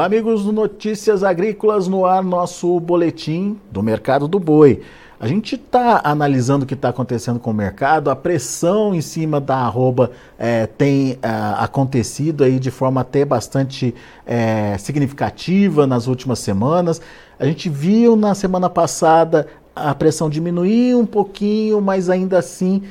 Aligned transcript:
Olá, 0.00 0.06
amigos 0.06 0.44
do 0.44 0.50
Notícias 0.50 1.22
Agrícolas 1.22 1.86
no 1.86 2.06
ar, 2.06 2.24
nosso 2.24 2.80
boletim 2.80 3.60
do 3.70 3.82
mercado 3.82 4.26
do 4.26 4.40
boi. 4.40 4.80
A 5.20 5.26
gente 5.26 5.56
está 5.56 6.00
analisando 6.02 6.64
o 6.64 6.66
que 6.66 6.72
está 6.72 6.88
acontecendo 6.88 7.38
com 7.38 7.50
o 7.50 7.54
mercado, 7.54 8.08
a 8.08 8.16
pressão 8.16 8.94
em 8.94 9.02
cima 9.02 9.38
da 9.38 9.56
arroba 9.56 10.10
é, 10.38 10.66
tem 10.66 11.18
é, 11.20 11.28
acontecido 11.58 12.44
aí 12.44 12.58
de 12.58 12.70
forma 12.70 13.02
até 13.02 13.26
bastante 13.26 13.94
é, 14.24 14.74
significativa 14.78 15.86
nas 15.86 16.06
últimas 16.06 16.38
semanas. 16.38 16.98
A 17.38 17.44
gente 17.44 17.68
viu 17.68 18.16
na 18.16 18.34
semana 18.34 18.70
passada 18.70 19.48
a 19.76 19.94
pressão 19.94 20.30
diminuir 20.30 20.94
um 20.94 21.04
pouquinho, 21.04 21.78
mas 21.78 22.08
ainda 22.08 22.38
assim 22.38 22.84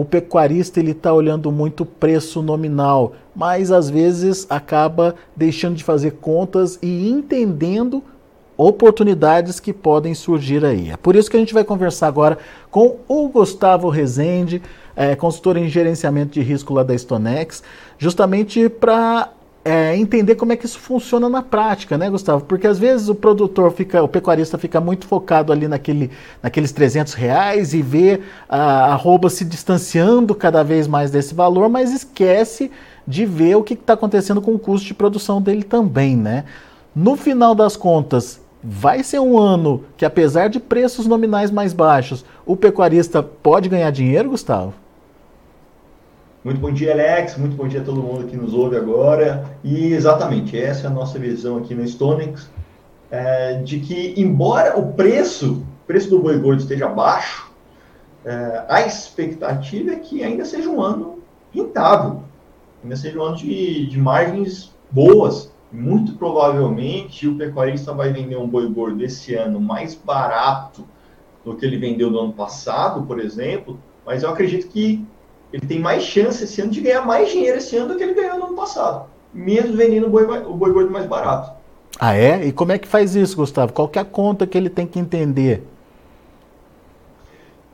o 0.00 0.04
pecuarista 0.04 0.80
ele 0.80 0.92
está 0.92 1.12
olhando 1.12 1.50
muito 1.52 1.84
preço 1.84 2.42
nominal, 2.42 3.12
mas 3.34 3.70
às 3.70 3.90
vezes 3.90 4.46
acaba 4.48 5.14
deixando 5.36 5.76
de 5.76 5.84
fazer 5.84 6.12
contas 6.20 6.78
e 6.82 7.08
entendendo 7.08 8.02
oportunidades 8.56 9.58
que 9.58 9.72
podem 9.72 10.14
surgir 10.14 10.64
aí. 10.64 10.90
É 10.90 10.96
por 10.96 11.16
isso 11.16 11.30
que 11.30 11.36
a 11.36 11.40
gente 11.40 11.54
vai 11.54 11.64
conversar 11.64 12.06
agora 12.06 12.38
com 12.70 12.96
o 13.08 13.28
Gustavo 13.28 13.88
Rezende, 13.88 14.62
é, 14.94 15.16
consultor 15.16 15.56
em 15.56 15.68
gerenciamento 15.68 16.32
de 16.32 16.40
risco 16.40 16.72
lá 16.72 16.82
da 16.82 16.96
Stonex, 16.96 17.62
justamente 17.98 18.68
para 18.68 19.30
é, 19.64 19.96
entender 19.96 20.34
como 20.34 20.52
é 20.52 20.56
que 20.56 20.66
isso 20.66 20.78
funciona 20.78 21.28
na 21.28 21.40
prática, 21.40 21.96
né, 21.96 22.10
Gustavo? 22.10 22.44
Porque 22.44 22.66
às 22.66 22.78
vezes 22.78 23.08
o 23.08 23.14
produtor 23.14 23.72
fica, 23.72 24.02
o 24.02 24.08
pecuarista 24.08 24.58
fica 24.58 24.78
muito 24.80 25.06
focado 25.06 25.52
ali 25.52 25.66
naquele, 25.66 26.10
naqueles 26.42 26.70
300 26.70 27.14
reais 27.14 27.72
e 27.72 27.80
vê 27.80 28.20
a 28.46 28.92
arroba 28.92 29.30
se 29.30 29.44
distanciando 29.44 30.34
cada 30.34 30.62
vez 30.62 30.86
mais 30.86 31.10
desse 31.10 31.34
valor, 31.34 31.70
mas 31.70 31.92
esquece 31.92 32.70
de 33.06 33.24
ver 33.24 33.56
o 33.56 33.62
que 33.62 33.72
está 33.72 33.94
acontecendo 33.94 34.42
com 34.42 34.54
o 34.54 34.58
custo 34.58 34.86
de 34.86 34.94
produção 34.94 35.40
dele 35.40 35.62
também, 35.62 36.14
né? 36.14 36.44
No 36.94 37.16
final 37.16 37.54
das 37.54 37.76
contas, 37.76 38.40
vai 38.62 39.02
ser 39.02 39.18
um 39.18 39.38
ano 39.38 39.84
que, 39.96 40.04
apesar 40.04 40.48
de 40.48 40.60
preços 40.60 41.06
nominais 41.06 41.50
mais 41.50 41.72
baixos, 41.72 42.24
o 42.44 42.56
pecuarista 42.56 43.22
pode 43.22 43.68
ganhar 43.68 43.90
dinheiro, 43.90 44.30
Gustavo? 44.30 44.74
Muito 46.44 46.60
bom 46.60 46.70
dia, 46.70 46.92
Alex. 46.92 47.38
Muito 47.38 47.56
bom 47.56 47.66
dia 47.66 47.80
a 47.80 47.84
todo 47.84 48.02
mundo 48.02 48.26
que 48.26 48.36
nos 48.36 48.52
ouve 48.52 48.76
agora. 48.76 49.56
E 49.64 49.94
exatamente, 49.94 50.60
essa 50.60 50.86
é 50.86 50.90
a 50.90 50.92
nossa 50.92 51.18
visão 51.18 51.56
aqui 51.56 51.74
no 51.74 51.82
Stonex, 51.82 52.50
é, 53.10 53.62
de 53.62 53.80
que, 53.80 54.12
embora 54.14 54.78
o 54.78 54.92
preço, 54.92 55.64
o 55.82 55.86
preço 55.86 56.10
do 56.10 56.20
boi 56.20 56.38
gordo 56.38 56.60
esteja 56.60 56.86
baixo, 56.86 57.50
é, 58.26 58.62
a 58.68 58.82
expectativa 58.82 59.92
é 59.92 59.96
que 59.96 60.22
ainda 60.22 60.44
seja 60.44 60.68
um 60.68 60.82
ano 60.82 61.20
rentável, 61.50 62.24
ainda 62.82 62.96
seja 62.96 63.18
um 63.18 63.22
ano 63.22 63.36
de, 63.36 63.86
de 63.86 63.98
margens 63.98 64.70
boas. 64.90 65.50
Muito 65.72 66.12
provavelmente 66.12 67.26
o 67.26 67.38
pecuarista 67.38 67.94
vai 67.94 68.12
vender 68.12 68.36
um 68.36 68.46
boi 68.46 68.68
gordo 68.68 69.02
esse 69.02 69.34
ano 69.34 69.58
mais 69.58 69.94
barato 69.94 70.86
do 71.42 71.56
que 71.56 71.64
ele 71.64 71.78
vendeu 71.78 72.10
no 72.10 72.20
ano 72.20 72.32
passado, 72.34 73.02
por 73.06 73.18
exemplo, 73.18 73.80
mas 74.04 74.22
eu 74.22 74.28
acredito 74.28 74.68
que 74.68 75.06
ele 75.54 75.66
tem 75.68 75.78
mais 75.78 76.02
chance 76.02 76.42
esse 76.42 76.60
ano 76.60 76.72
de 76.72 76.80
ganhar 76.80 77.06
mais 77.06 77.30
dinheiro 77.30 77.58
esse 77.58 77.76
ano 77.76 77.92
do 77.92 77.96
que 77.96 78.02
ele 78.02 78.12
ganhou 78.12 78.38
no 78.38 78.46
ano 78.46 78.56
passado, 78.56 79.06
mesmo 79.32 79.76
vendendo 79.76 80.08
o 80.08 80.10
boi, 80.10 80.24
o 80.24 80.54
boi 80.54 80.72
gordo 80.72 80.90
mais 80.90 81.06
barato. 81.06 81.52
Ah, 82.00 82.16
é? 82.16 82.44
E 82.44 82.50
como 82.50 82.72
é 82.72 82.78
que 82.78 82.88
faz 82.88 83.14
isso, 83.14 83.36
Gustavo? 83.36 83.72
Qual 83.72 83.86
que 83.86 83.96
é 83.96 84.02
a 84.02 84.04
conta 84.04 84.48
que 84.48 84.58
ele 84.58 84.68
tem 84.68 84.84
que 84.84 84.98
entender? 84.98 85.62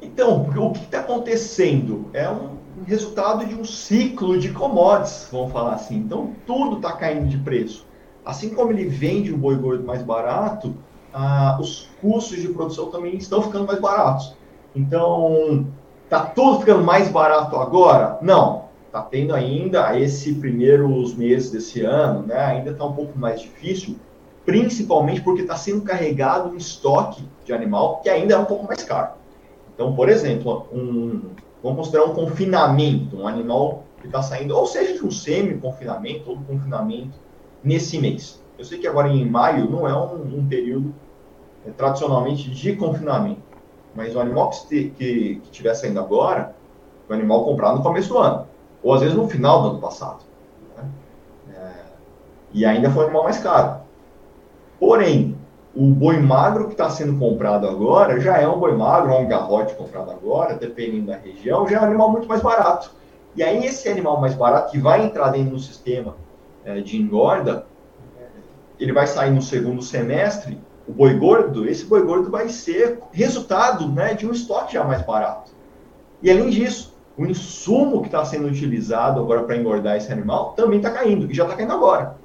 Então, 0.03 0.43
o 0.43 0.73
que 0.73 0.81
está 0.81 1.01
acontecendo 1.01 2.05
é 2.13 2.29
um 2.29 2.51
resultado 2.87 3.47
de 3.47 3.55
um 3.55 3.65
ciclo 3.65 4.39
de 4.39 4.51
commodities, 4.51 5.29
vamos 5.33 5.51
falar 5.51 5.73
assim. 5.73 5.97
Então, 5.97 6.35
tudo 6.47 6.77
está 6.77 6.93
caindo 6.93 7.29
de 7.29 7.39
preço. 7.39 7.87
Assim 8.27 8.51
como 8.51 8.73
ele 8.73 8.85
vende 8.85 9.33
o 9.33 9.39
boi 9.39 9.57
gordo 9.57 9.85
mais 9.85 10.03
barato, 10.03 10.75
ah, 11.15 11.57
os 11.59 11.89
custos 11.99 12.43
de 12.43 12.49
produção 12.49 12.91
também 12.91 13.17
estão 13.17 13.43
ficando 13.43 13.67
mais 13.67 13.81
baratos. 13.81 14.37
Então, 14.77 15.67
Tá 16.11 16.27
tudo 16.27 16.59
ficando 16.59 16.83
mais 16.83 17.09
barato 17.09 17.55
agora? 17.57 18.19
Não. 18.21 18.65
Tá 18.91 19.01
tendo 19.01 19.33
ainda 19.33 19.97
esses 19.97 20.37
primeiros 20.37 21.15
meses 21.15 21.53
desse 21.53 21.83
ano, 21.83 22.27
né? 22.27 22.37
Ainda 22.37 22.73
está 22.73 22.85
um 22.85 22.93
pouco 22.93 23.17
mais 23.17 23.41
difícil, 23.41 23.95
principalmente 24.45 25.21
porque 25.21 25.43
está 25.43 25.55
sendo 25.55 25.83
carregado 25.83 26.51
um 26.51 26.57
estoque 26.57 27.23
de 27.45 27.53
animal 27.53 28.01
que 28.03 28.09
ainda 28.09 28.35
é 28.35 28.39
um 28.39 28.45
pouco 28.45 28.67
mais 28.67 28.83
caro. 28.83 29.13
Então, 29.73 29.95
por 29.95 30.09
exemplo, 30.09 30.67
um, 30.73 31.31
vamos 31.63 31.79
considerar 31.79 32.07
um 32.07 32.15
confinamento, 32.15 33.17
um 33.17 33.29
animal 33.29 33.85
que 34.01 34.09
está 34.09 34.21
saindo, 34.21 34.57
ou 34.57 34.67
seja, 34.67 34.95
de 34.95 35.07
um 35.07 35.13
semi-confinamento 35.13 36.29
ou 36.29 36.39
confinamento 36.39 37.17
nesse 37.63 38.01
mês. 38.01 38.43
Eu 38.59 38.65
sei 38.65 38.79
que 38.79 38.89
agora 38.89 39.09
em 39.09 39.25
maio 39.31 39.71
não 39.71 39.87
é 39.87 39.97
um, 39.97 40.39
um 40.39 40.49
período 40.49 40.93
é, 41.65 41.71
tradicionalmente 41.71 42.51
de 42.51 42.75
confinamento, 42.75 43.43
mas 43.95 44.15
o 44.15 44.21
animal 44.21 44.51
que, 44.51 44.91
que, 44.91 44.91
que 44.91 45.41
estiver 45.45 45.75
saindo 45.75 46.01
agora, 46.01 46.55
o 47.09 47.13
animal 47.13 47.45
comprado 47.45 47.79
no 47.79 47.83
começo 47.83 48.09
do 48.11 48.19
ano, 48.19 48.47
ou 48.83 48.95
às 48.95 49.01
vezes 49.01 49.17
no 49.17 49.29
final 49.29 49.63
do 49.63 49.69
ano 49.71 49.81
passado. 49.81 50.25
Né? 50.77 50.85
É, 51.55 51.71
e 52.53 52.65
ainda 52.65 52.91
foi 52.91 53.03
um 53.03 53.07
animal 53.07 53.25
mais 53.25 53.39
caro. 53.39 53.81
Porém, 54.79 55.37
o 55.75 55.87
boi 55.87 56.19
magro 56.19 56.67
que 56.67 56.73
está 56.73 56.89
sendo 56.91 57.19
comprado 57.19 57.69
agora 57.69 58.21
já 58.21 58.39
é 58.39 58.49
um 58.49 58.59
boi 58.59 58.77
magro, 58.77 59.13
ou 59.13 59.21
um 59.21 59.29
garrote 59.29 59.75
comprado 59.75 60.11
agora, 60.11 60.55
dependendo 60.55 61.07
da 61.07 61.17
região, 61.17 61.67
já 61.69 61.79
é 61.79 61.81
um 61.81 61.85
animal 61.85 62.11
muito 62.11 62.29
mais 62.29 62.41
barato. 62.41 62.91
E 63.37 63.43
aí 63.43 63.65
esse 63.65 63.89
animal 63.89 64.21
mais 64.21 64.35
barato 64.35 64.73
que 64.73 64.79
vai 64.79 65.05
entrar 65.05 65.31
dentro 65.31 65.51
do 65.51 65.59
sistema 65.59 66.17
é, 66.65 66.81
de 66.81 66.97
engorda, 66.97 67.67
é, 68.19 68.25
ele 68.79 68.93
vai 68.93 69.07
sair 69.07 69.31
no 69.31 69.43
segundo 69.43 69.83
semestre 69.83 70.59
o 70.91 70.93
boi 70.93 71.15
gordo, 71.15 71.69
esse 71.69 71.85
boi 71.85 72.03
gordo 72.03 72.31
vai 72.31 72.49
ser 72.49 72.99
resultado 73.13 73.87
né, 73.89 74.15
de 74.15 74.27
um 74.27 74.33
estoque 74.33 74.73
já 74.73 74.83
mais 74.83 75.03
barato. 75.03 75.53
E 76.21 76.29
além 76.29 76.51
disso, 76.51 76.97
o 77.17 77.25
insumo 77.25 78.01
que 78.01 78.09
está 78.09 78.25
sendo 78.25 78.49
utilizado 78.49 79.21
agora 79.21 79.45
para 79.45 79.57
engordar 79.57 79.97
esse 79.97 80.13
animal 80.13 80.53
também 80.55 80.79
está 80.79 80.91
caindo, 80.91 81.31
e 81.31 81.35
já 81.35 81.45
está 81.45 81.55
caindo 81.55 81.73
agora. 81.73 82.17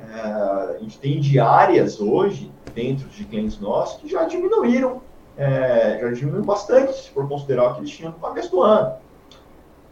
É, 0.00 0.20
a 0.20 0.76
gente 0.80 0.98
tem 0.98 1.20
diárias 1.20 2.00
hoje, 2.00 2.50
dentro 2.74 3.08
de 3.08 3.24
clientes 3.24 3.60
nossos, 3.60 4.00
que 4.00 4.08
já 4.08 4.24
diminuíram, 4.24 5.00
é, 5.36 6.00
já 6.00 6.10
diminuíram 6.10 6.44
bastante, 6.44 6.94
se 6.94 7.10
for 7.10 7.28
considerar 7.28 7.70
o 7.70 7.74
que 7.74 7.80
eles 7.82 7.90
tinham 7.90 8.10
no 8.10 8.18
começo 8.18 8.50
do 8.50 8.60
ano. 8.60 8.94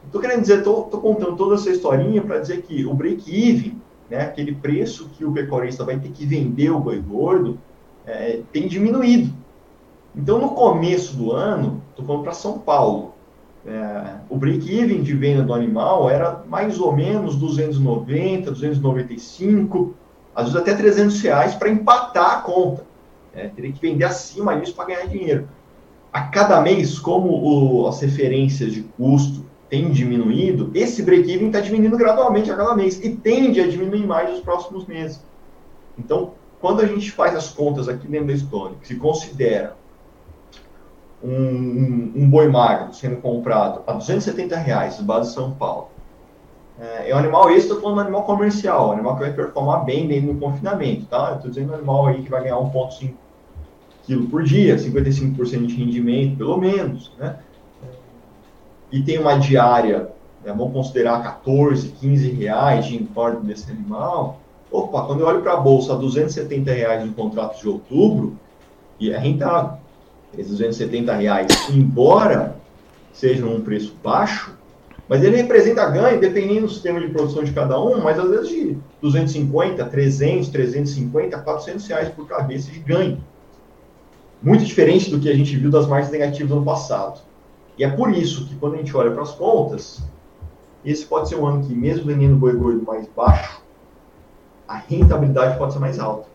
Estou 0.04 0.20
querendo 0.20 0.40
dizer, 0.40 0.58
estou 0.58 0.86
contando 0.86 1.36
toda 1.36 1.54
essa 1.54 1.70
historinha 1.70 2.20
para 2.20 2.40
dizer 2.40 2.62
que 2.62 2.84
o 2.84 2.94
break-even, 2.94 3.80
né, 4.10 4.22
aquele 4.22 4.54
preço 4.56 5.08
que 5.10 5.24
o 5.24 5.32
pecuarista 5.32 5.84
vai 5.84 5.98
ter 5.98 6.10
que 6.10 6.26
vender 6.26 6.70
o 6.70 6.80
boi 6.80 7.00
gordo, 7.00 7.58
é, 8.06 8.40
tem 8.52 8.68
diminuído. 8.68 9.34
Então, 10.14 10.38
no 10.38 10.50
começo 10.50 11.14
do 11.16 11.32
ano, 11.32 11.82
estou 11.90 12.06
falando 12.06 12.22
para 12.22 12.32
São 12.32 12.58
Paulo, 12.58 13.14
é, 13.66 14.14
o 14.30 14.36
break-even 14.36 15.02
de 15.02 15.12
venda 15.12 15.42
do 15.42 15.52
animal 15.52 16.08
era 16.08 16.44
mais 16.48 16.78
ou 16.78 16.94
menos 16.94 17.34
290, 17.36 18.50
295, 18.52 19.94
às 20.34 20.44
vezes 20.44 20.60
até 20.60 20.74
300 20.74 21.20
reais 21.20 21.54
para 21.54 21.68
empatar 21.68 22.38
a 22.38 22.40
conta. 22.42 22.86
É, 23.34 23.48
teria 23.48 23.72
que 23.72 23.80
vender 23.80 24.04
acima 24.04 24.58
disso 24.58 24.74
para 24.74 24.86
ganhar 24.86 25.06
dinheiro. 25.08 25.48
A 26.12 26.22
cada 26.22 26.60
mês, 26.60 26.98
como 26.98 27.28
o, 27.28 27.88
as 27.88 28.00
referências 28.00 28.72
de 28.72 28.82
custo 28.82 29.44
têm 29.68 29.90
diminuído, 29.90 30.70
esse 30.72 31.02
break-even 31.02 31.48
está 31.48 31.60
diminuindo 31.60 31.96
gradualmente 31.96 32.50
a 32.50 32.56
cada 32.56 32.74
mês 32.74 33.04
e 33.04 33.10
tende 33.10 33.60
a 33.60 33.66
diminuir 33.66 34.06
mais 34.06 34.30
nos 34.30 34.40
próximos 34.40 34.86
meses. 34.86 35.20
Então, 35.98 36.32
quando 36.66 36.80
a 36.80 36.86
gente 36.86 37.12
faz 37.12 37.32
as 37.36 37.48
contas 37.48 37.88
aqui 37.88 38.08
dentro 38.08 38.26
da 38.26 38.36
Stone, 38.36 38.74
que 38.80 38.88
se 38.88 38.96
considera 38.96 39.76
um, 41.22 41.30
um, 41.30 42.12
um, 42.16 42.28
boi 42.28 42.48
magro 42.48 42.92
sendo 42.92 43.18
comprado 43.18 43.82
a 43.86 43.92
270 43.92 44.56
reais, 44.56 45.00
base 45.00 45.28
de 45.28 45.34
São 45.36 45.52
Paulo, 45.52 45.90
é, 46.80 47.10
é 47.10 47.14
um 47.14 47.18
animal, 47.18 47.48
esse 47.50 47.68
estou 47.68 47.80
falando 47.80 47.98
um 47.98 48.00
animal 48.00 48.24
comercial, 48.24 48.88
um 48.88 48.92
animal 48.94 49.14
que 49.14 49.20
vai 49.20 49.32
performar 49.32 49.84
bem 49.84 50.08
dentro 50.08 50.34
do 50.34 50.40
confinamento, 50.40 51.06
tá? 51.06 51.28
Eu 51.28 51.36
estou 51.36 51.50
dizendo 51.50 51.70
um 51.70 51.76
animal 51.76 52.08
aí 52.08 52.22
que 52.22 52.30
vai 52.30 52.42
ganhar 52.42 52.56
1,5 52.56 53.12
kg 54.04 54.26
por 54.28 54.42
dia, 54.42 54.74
55% 54.74 55.66
de 55.66 55.76
rendimento, 55.76 56.36
pelo 56.36 56.58
menos, 56.58 57.12
né? 57.16 57.38
E 58.90 59.04
tem 59.04 59.20
uma 59.20 59.38
diária, 59.38 60.10
né, 60.44 60.52
vamos 60.52 60.72
considerar 60.72 61.22
14, 61.22 61.90
15 61.90 62.28
reais 62.32 62.86
de 62.86 62.96
importe 62.96 63.46
desse 63.46 63.70
animal, 63.70 64.40
Opa, 64.76 65.06
quando 65.06 65.20
eu 65.20 65.26
olho 65.26 65.40
para 65.40 65.54
a 65.54 65.56
bolsa 65.56 65.94
a 65.94 65.96
270 65.96 66.70
reais 66.70 67.02
no 67.02 67.14
contrato 67.14 67.58
de 67.58 67.66
outubro, 67.66 68.36
e 69.00 69.10
é 69.10 69.16
rentável. 69.16 69.78
Esses 70.36 70.52
270 70.52 71.14
reais, 71.14 71.46
embora 71.70 72.56
seja 73.10 73.46
um 73.46 73.62
preço 73.62 73.94
baixo, 74.04 74.54
mas 75.08 75.24
ele 75.24 75.38
representa 75.38 75.88
ganho, 75.88 76.20
dependendo 76.20 76.66
do 76.66 76.72
sistema 76.72 77.00
de 77.00 77.08
produção 77.08 77.42
de 77.42 77.52
cada 77.52 77.80
um, 77.80 78.02
mas 78.02 78.18
às 78.18 78.28
vezes 78.28 78.48
de 78.50 78.78
250, 79.00 79.82
300, 79.82 80.48
350, 80.50 81.38
400 81.38 81.86
reais 81.86 82.08
por 82.10 82.28
cabeça 82.28 82.70
de 82.70 82.80
ganho. 82.80 83.24
Muito 84.42 84.62
diferente 84.62 85.10
do 85.10 85.18
que 85.18 85.30
a 85.30 85.34
gente 85.34 85.56
viu 85.56 85.70
das 85.70 85.86
margens 85.86 86.12
negativas 86.12 86.54
no 86.54 86.62
passado. 86.62 87.22
E 87.78 87.84
é 87.84 87.88
por 87.88 88.12
isso 88.12 88.46
que 88.46 88.54
quando 88.56 88.74
a 88.74 88.76
gente 88.76 88.94
olha 88.94 89.10
para 89.10 89.22
as 89.22 89.30
contas, 89.30 90.02
esse 90.84 91.06
pode 91.06 91.30
ser 91.30 91.36
um 91.36 91.46
ano 91.46 91.64
que, 91.64 91.74
mesmo 91.74 92.04
vendendo 92.04 92.36
boi 92.36 92.52
gordo 92.54 92.84
mais 92.84 93.08
baixo, 93.16 93.64
a 94.68 94.76
rentabilidade 94.76 95.56
pode 95.58 95.72
ser 95.72 95.78
mais 95.78 95.98
alta. 95.98 96.26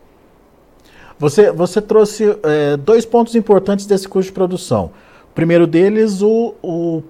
Você, 1.18 1.52
você 1.52 1.80
trouxe 1.80 2.36
é, 2.42 2.76
dois 2.76 3.04
pontos 3.06 3.34
importantes 3.34 3.86
desse 3.86 4.08
custo 4.08 4.30
de 4.30 4.32
produção. 4.32 4.90
O 5.30 5.34
primeiro 5.34 5.66
deles, 5.66 6.20
o, 6.20 6.54
o 6.62 7.02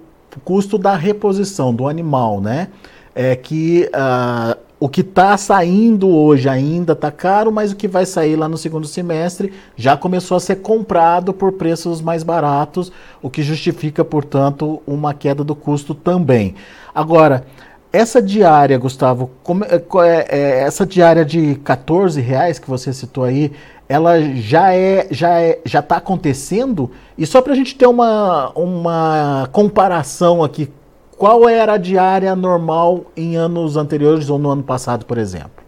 custo 0.43 0.77
da 0.77 0.95
reposição 0.95 1.73
do 1.73 1.87
animal, 1.87 2.39
né? 2.39 2.69
É 3.15 3.35
que 3.35 3.89
uh, 3.93 4.57
o 4.79 4.89
que 4.89 5.01
está 5.01 5.37
saindo 5.37 6.09
hoje 6.09 6.49
ainda 6.49 6.93
está 6.93 7.09
caro, 7.09 7.51
mas 7.51 7.71
o 7.71 7.75
que 7.75 7.87
vai 7.87 8.05
sair 8.05 8.35
lá 8.35 8.49
no 8.49 8.57
segundo 8.57 8.85
semestre 8.85 9.53
já 9.75 9.95
começou 9.95 10.35
a 10.35 10.39
ser 10.39 10.57
comprado 10.57 11.33
por 11.33 11.53
preços 11.53 12.01
mais 12.01 12.21
baratos, 12.21 12.91
o 13.21 13.29
que 13.29 13.41
justifica, 13.41 14.03
portanto, 14.03 14.81
uma 14.85 15.13
queda 15.13 15.43
do 15.43 15.55
custo 15.55 15.95
também. 15.95 16.55
Agora, 16.93 17.45
essa 17.93 18.19
diária, 18.19 18.75
Gustavo, 18.79 19.29
como, 19.43 19.63
é, 19.63 19.75
é, 19.75 20.25
é 20.29 20.59
essa 20.63 20.83
diária 20.83 21.23
de 21.23 21.53
14 21.57 22.19
reais 22.19 22.57
que 22.57 22.67
você 22.67 22.91
citou 22.91 23.23
aí, 23.23 23.51
ela 23.87 24.19
já 24.19 24.73
é 24.73 25.07
já 25.11 25.39
é 25.39 25.59
já 25.63 25.79
está 25.79 25.97
acontecendo? 25.97 26.89
E 27.15 27.27
só 27.27 27.39
para 27.39 27.53
a 27.53 27.55
gente 27.55 27.75
ter 27.75 27.85
uma, 27.85 28.49
uma 28.55 29.47
comparação 29.51 30.43
aqui 30.43 30.71
qual 31.15 31.47
era 31.47 31.73
a 31.73 31.77
diária 31.77 32.35
normal 32.35 33.05
em 33.15 33.35
anos 33.35 33.77
anteriores 33.77 34.27
ou 34.27 34.39
no 34.39 34.49
ano 34.49 34.63
passado 34.63 35.05
por 35.05 35.19
exemplo? 35.19 35.63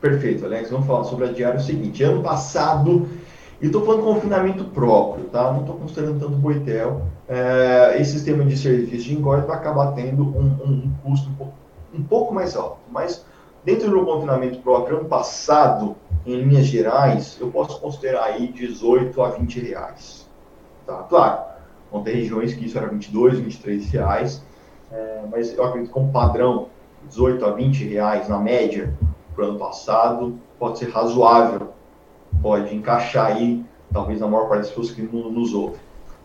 Perfeito 0.00 0.46
Alex. 0.46 0.70
Vamos 0.70 0.86
falar 0.86 1.04
sobre 1.04 1.26
a 1.26 1.32
diária 1.32 1.60
o 1.60 1.62
seguinte. 1.62 2.02
Ano 2.02 2.22
passado 2.22 3.06
e 3.64 3.66
estou 3.66 3.84
falando 3.84 4.04
confinamento 4.04 4.64
próprio 4.64 5.24
tá 5.24 5.52
não 5.52 5.60
estou 5.60 5.76
considerando 5.76 6.20
tanto 6.20 6.36
boitel 6.36 7.02
é, 7.28 7.96
esse 7.98 8.12
sistema 8.12 8.44
de 8.44 8.56
serviço 8.56 9.04
de 9.04 9.14
engorda 9.14 9.46
vai 9.46 9.56
acabar 9.56 9.92
tendo 9.92 10.22
um, 10.22 10.44
um, 10.64 10.72
um 10.72 10.92
custo 11.02 11.30
um 11.30 11.34
pouco, 11.34 11.54
um 11.94 12.02
pouco 12.02 12.34
mais 12.34 12.54
alto 12.56 12.78
mas 12.90 13.24
dentro 13.64 13.90
do 13.90 14.04
confinamento 14.04 14.58
próprio 14.58 14.98
ano 14.98 15.08
passado 15.08 15.96
em 16.26 16.36
linhas 16.36 16.66
gerais, 16.66 17.36
eu 17.40 17.50
posso 17.50 17.80
considerar 17.80 18.24
aí 18.24 18.48
18 18.48 19.22
a 19.22 19.30
20 19.30 19.60
reais. 19.60 20.28
Tá? 20.86 21.02
Claro, 21.08 21.42
vão 21.90 22.02
ter 22.02 22.14
regiões 22.14 22.54
que 22.54 22.64
isso 22.64 22.78
era 22.78 22.86
22, 22.86 23.38
23 23.38 23.90
reais, 23.90 24.42
é, 24.90 25.22
mas 25.30 25.56
eu 25.56 25.64
acredito 25.64 25.88
que 25.88 25.94
como 25.94 26.12
padrão, 26.12 26.68
18 27.08 27.44
a 27.44 27.50
20 27.50 27.84
reais 27.84 28.28
na 28.28 28.38
média 28.38 28.94
para 29.34 29.44
o 29.44 29.48
ano 29.48 29.58
passado 29.58 30.38
pode 30.58 30.78
ser 30.78 30.90
razoável, 30.90 31.68
pode 32.44 32.76
encaixar 32.76 33.28
aí, 33.28 33.64
talvez 33.90 34.20
na 34.20 34.28
maior 34.28 34.50
parte 34.50 34.64
das 34.64 34.68
pessoas 34.68 34.90
que 34.90 35.00
nos 35.00 35.54
ouvem. 35.54 35.80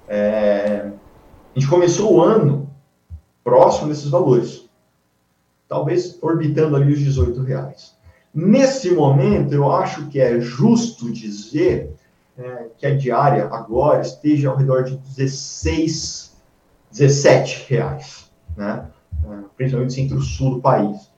É, 0.05 0.91
a 1.55 1.57
gente 1.57 1.69
começou 1.69 2.15
o 2.15 2.21
ano 2.21 2.69
próximo 3.41 3.87
desses 3.87 4.09
valores, 4.09 4.69
talvez 5.65 6.21
orbitando 6.21 6.75
ali 6.75 6.91
os 6.91 6.99
18 6.99 7.41
reais. 7.43 7.95
Nesse 8.33 8.91
momento, 8.91 9.53
eu 9.53 9.71
acho 9.71 10.07
que 10.07 10.19
é 10.19 10.41
justo 10.41 11.09
dizer 11.09 11.95
é, 12.37 12.65
que 12.77 12.85
a 12.85 12.97
diária 12.97 13.45
agora 13.45 14.01
esteja 14.01 14.49
ao 14.49 14.57
redor 14.57 14.83
de 14.83 14.97
16, 14.97 16.35
17 16.91 17.65
reais, 17.69 18.29
né? 18.57 18.89
É, 19.23 19.37
principalmente 19.55 19.93
centro-sul 19.93 20.55
do 20.55 20.61
país. 20.61 21.09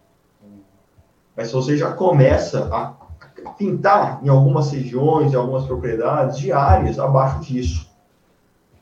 Mas 1.36 1.48
se 1.48 1.54
você 1.54 1.76
já 1.76 1.92
começa 1.92 2.70
a 2.72 3.01
pintar 3.58 4.20
em 4.24 4.30
algumas 4.30 4.72
regiões, 4.72 5.34
em 5.34 5.36
algumas 5.36 5.66
propriedades, 5.66 6.38
diárias 6.38 7.00
abaixo 7.00 7.42
disso, 7.42 7.90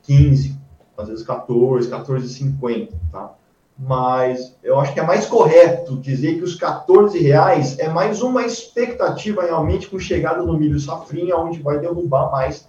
15, 0.02 0.58
às 0.96 1.08
vezes 1.08 1.24
14, 1.24 1.90
14,50, 1.90 2.90
tá? 3.10 3.32
mas 3.78 4.54
eu 4.62 4.78
acho 4.78 4.92
que 4.92 5.00
é 5.00 5.02
mais 5.02 5.24
correto 5.24 5.96
dizer 5.96 6.36
que 6.36 6.44
os 6.44 6.54
14 6.54 7.18
reais 7.18 7.78
é 7.78 7.88
mais 7.88 8.20
uma 8.20 8.44
expectativa 8.44 9.42
realmente 9.42 9.88
com 9.88 9.98
chegada 9.98 10.42
no 10.42 10.58
milho 10.58 10.78
safrinha, 10.78 11.36
onde 11.36 11.62
vai 11.62 11.78
derrubar 11.78 12.30
mais 12.30 12.68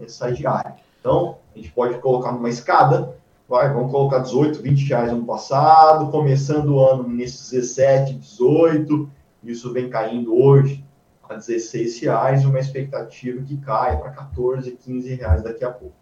essa 0.00 0.32
diária. 0.32 0.74
Então, 0.98 1.36
a 1.54 1.58
gente 1.58 1.70
pode 1.70 1.98
colocar 1.98 2.32
numa 2.32 2.48
escada, 2.48 3.14
vai, 3.48 3.72
vamos 3.72 3.92
colocar 3.92 4.18
18, 4.18 4.60
20 4.60 4.88
reais 4.88 5.12
no 5.12 5.24
passado, 5.24 6.10
começando 6.10 6.74
o 6.74 6.84
ano 6.84 7.08
nesses 7.08 7.50
17, 7.50 8.14
18, 8.14 9.08
isso 9.44 9.72
vem 9.72 9.88
caindo 9.88 10.36
hoje 10.36 10.85
a 11.34 11.36
16 11.36 12.00
reais, 12.00 12.44
uma 12.44 12.58
expectativa 12.58 13.42
que 13.42 13.56
caia 13.58 13.96
para 13.96 14.10
14, 14.10 14.70
15 14.70 15.14
reais 15.14 15.42
daqui 15.42 15.64
a 15.64 15.70
pouco. 15.70 15.94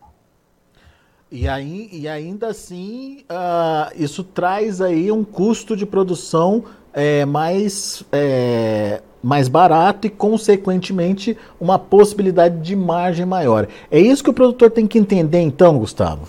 E, 1.30 1.48
aí, 1.48 1.88
e 1.90 2.06
ainda 2.06 2.48
assim, 2.48 3.24
uh, 3.30 3.92
isso 3.96 4.22
traz 4.22 4.80
aí 4.80 5.10
um 5.10 5.24
custo 5.24 5.76
de 5.76 5.84
produção 5.84 6.64
é, 6.92 7.24
mais, 7.24 8.04
é, 8.12 9.02
mais 9.20 9.48
barato 9.48 10.06
e, 10.06 10.10
consequentemente, 10.10 11.36
uma 11.60 11.76
possibilidade 11.76 12.60
de 12.60 12.76
margem 12.76 13.26
maior. 13.26 13.66
É 13.90 13.98
isso 13.98 14.22
que 14.22 14.30
o 14.30 14.34
produtor 14.34 14.70
tem 14.70 14.86
que 14.86 14.96
entender, 14.96 15.40
então, 15.40 15.76
Gustavo? 15.78 16.28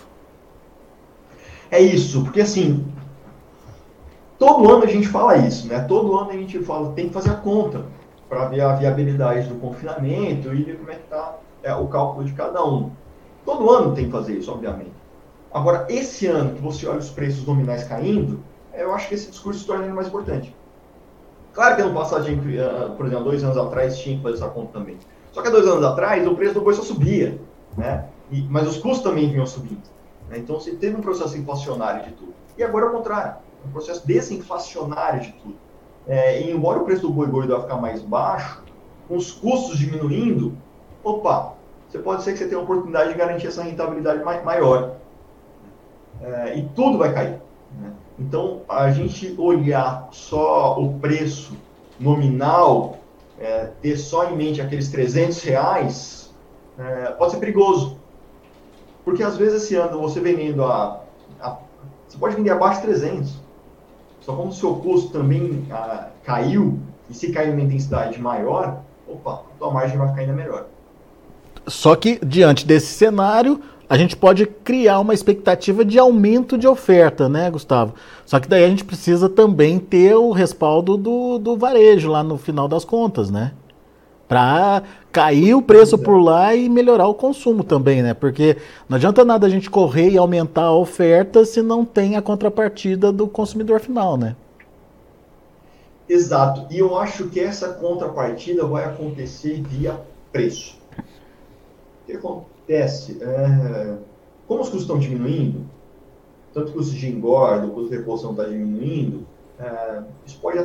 É 1.69 1.79
isso, 1.79 2.23
porque 2.23 2.41
assim, 2.41 2.85
todo 4.39 4.71
ano 4.71 4.85
a 4.85 4.87
gente 4.87 5.07
fala 5.07 5.37
isso, 5.37 5.67
né? 5.67 5.81
Todo 5.81 6.17
ano 6.17 6.31
a 6.31 6.37
gente 6.37 6.57
fala, 6.59 6.93
tem 6.93 7.09
que 7.09 7.13
fazer 7.13 7.31
a 7.31 7.35
conta 7.35 7.85
para 8.35 8.49
ver 8.49 8.59
a 8.59 8.73
viabilidade 8.73 9.47
do 9.47 9.55
confinamento 9.55 10.53
e 10.53 10.63
ver 10.63 10.77
como 10.77 10.91
é 10.91 10.95
que 10.95 11.03
está 11.03 11.37
é, 11.63 11.73
o 11.73 11.87
cálculo 11.87 12.25
de 12.25 12.33
cada 12.33 12.65
um. 12.65 12.91
Todo 13.45 13.69
ano 13.69 13.95
tem 13.95 14.07
que 14.07 14.11
fazer 14.11 14.33
isso, 14.37 14.51
obviamente. 14.51 14.91
Agora, 15.53 15.85
esse 15.87 16.27
ano 16.27 16.53
que 16.53 16.61
você 16.61 16.85
olha 16.85 16.99
os 16.99 17.09
preços 17.09 17.47
nominais 17.47 17.85
caindo, 17.85 18.41
eu 18.73 18.93
acho 18.93 19.07
que 19.07 19.15
esse 19.15 19.31
discurso 19.31 19.61
se 19.61 19.65
torna 19.65 19.87
mais 19.87 20.07
importante. 20.07 20.53
Claro 21.53 21.77
que 21.77 21.81
ano 21.81 21.93
passado, 21.93 22.25
ah, 22.27 22.89
por 22.97 23.05
exemplo, 23.05 23.23
dois 23.23 23.41
anos 23.41 23.57
atrás, 23.57 23.97
tinha 23.97 24.17
que 24.17 24.23
fazer 24.23 24.35
essa 24.35 24.49
conta 24.49 24.79
também. 24.79 24.97
Só 25.31 25.41
que 25.41 25.47
há 25.47 25.51
dois 25.51 25.65
anos 25.65 25.85
atrás, 25.85 26.27
o 26.27 26.35
preço 26.35 26.55
do 26.55 26.61
boi 26.61 26.73
só 26.73 26.81
subia, 26.81 27.39
né? 27.77 28.09
E, 28.29 28.41
mas 28.41 28.67
os 28.67 28.77
custos 28.77 29.01
também 29.01 29.29
vinham 29.29 29.47
subindo. 29.47 29.83
Né? 30.29 30.39
Então, 30.39 30.59
você 30.59 30.71
teve 30.71 30.97
um 30.97 31.01
processo 31.01 31.37
inflacionário 31.37 32.03
de 32.03 32.11
tudo. 32.11 32.33
E 32.57 32.63
agora 32.63 32.87
é 32.87 32.89
o 32.89 32.91
contrário, 32.91 33.35
um 33.65 33.71
processo 33.71 34.05
desinflacionário 34.05 35.21
de 35.21 35.31
tudo. 35.41 35.64
É, 36.07 36.41
embora 36.49 36.79
o 36.79 36.85
preço 36.85 37.01
do 37.01 37.13
boi 37.13 37.27
gordo 37.27 37.53
vai 37.53 37.61
ficar 37.61 37.77
mais 37.77 38.01
baixo, 38.01 38.63
com 39.07 39.15
os 39.15 39.31
custos 39.31 39.77
diminuindo, 39.77 40.53
opa, 41.03 41.53
você 41.87 41.99
pode 41.99 42.23
ser 42.23 42.33
que 42.33 42.39
você 42.39 42.47
tenha 42.47 42.59
a 42.59 42.63
oportunidade 42.63 43.11
de 43.11 43.17
garantir 43.17 43.47
essa 43.47 43.63
rentabilidade 43.63 44.23
maior. 44.23 44.95
É, 46.21 46.57
e 46.57 46.63
tudo 46.75 46.97
vai 46.97 47.13
cair. 47.13 47.41
Né? 47.79 47.91
Então, 48.19 48.61
a 48.67 48.91
gente 48.91 49.35
olhar 49.37 50.07
só 50.11 50.79
o 50.79 50.99
preço 50.99 51.53
nominal, 51.99 52.97
é, 53.39 53.69
ter 53.81 53.97
só 53.97 54.29
em 54.29 54.35
mente 54.35 54.61
aqueles 54.61 54.89
300 54.89 55.41
reais, 55.43 56.33
é, 56.77 57.11
pode 57.11 57.31
ser 57.31 57.37
perigoso. 57.37 57.97
Porque 59.03 59.23
às 59.23 59.37
vezes 59.37 59.63
esse 59.63 59.75
ano 59.75 60.01
você 60.01 60.19
vendendo 60.19 60.63
a, 60.63 61.01
a 61.39 61.57
Você 62.07 62.17
pode 62.17 62.35
vender 62.35 62.49
abaixo 62.49 62.81
de 62.81 62.87
300. 62.87 63.44
Só 64.25 64.35
como 64.35 64.49
o 64.49 64.53
seu 64.53 64.73
custo 64.77 65.09
também 65.09 65.63
a, 65.69 66.07
caiu, 66.23 66.79
e 67.07 67.13
se 67.13 67.31
cair 67.31 67.51
uma 67.51 67.61
intensidade 67.61 68.19
maior, 68.19 68.79
opa, 69.07 69.43
tua 69.59 69.69
margem 69.69 69.99
vai 69.99 70.07
ficar 70.07 70.21
ainda 70.21 70.33
melhor. 70.33 70.65
Só 71.67 71.95
que, 71.95 72.19
diante 72.25 72.65
desse 72.65 72.87
cenário, 72.87 73.61
a 73.87 73.95
gente 73.95 74.15
pode 74.15 74.47
criar 74.47 74.99
uma 74.99 75.13
expectativa 75.13 75.85
de 75.85 75.99
aumento 75.99 76.57
de 76.57 76.67
oferta, 76.67 77.29
né, 77.29 77.51
Gustavo? 77.51 77.93
Só 78.25 78.39
que 78.39 78.47
daí 78.47 78.63
a 78.63 78.67
gente 78.67 78.83
precisa 78.83 79.29
também 79.29 79.77
ter 79.77 80.15
o 80.15 80.31
respaldo 80.31 80.97
do, 80.97 81.37
do 81.37 81.55
varejo 81.55 82.09
lá 82.09 82.23
no 82.23 82.39
final 82.39 82.67
das 82.67 82.83
contas, 82.83 83.29
né? 83.29 83.51
Para 84.27 84.83
cair 85.11 85.53
o 85.53 85.61
preço 85.61 85.97
por 85.97 86.17
lá 86.17 86.55
e 86.55 86.67
melhorar 86.67 87.07
o 87.07 87.13
consumo 87.13 87.63
também, 87.63 88.01
né? 88.01 88.13
Porque 88.13 88.57
não 88.89 88.97
adianta 88.97 89.23
nada 89.23 89.45
a 89.45 89.49
gente 89.49 89.69
correr 89.69 90.09
e 90.09 90.17
aumentar 90.17 90.63
a 90.63 90.75
oferta 90.75 91.45
se 91.45 91.61
não 91.61 91.85
tem 91.85 92.15
a 92.15 92.21
contrapartida 92.21 93.11
do 93.11 93.27
consumidor 93.27 93.79
final, 93.79 94.17
né? 94.17 94.35
Exato. 96.07 96.65
E 96.71 96.79
eu 96.79 96.97
acho 96.97 97.29
que 97.29 97.39
essa 97.39 97.69
contrapartida 97.69 98.65
vai 98.65 98.85
acontecer 98.85 99.61
via 99.61 99.99
preço. 100.31 100.77
O 100.97 102.05
que 102.05 102.13
acontece? 102.13 103.17
É, 103.21 103.95
como 104.47 104.61
os 104.61 104.69
custos 104.69 104.81
estão 104.81 104.99
diminuindo, 104.99 105.65
tanto 106.53 106.71
o 106.71 106.73
custo 106.73 106.95
de 106.95 107.09
engorda, 107.09 107.65
o 107.65 107.71
custo 107.71 107.89
de 107.89 107.97
reposição 107.97 108.31
está 108.31 108.43
diminuindo, 108.43 109.25
é, 109.59 110.01
isso, 110.25 110.39
pode, 110.39 110.59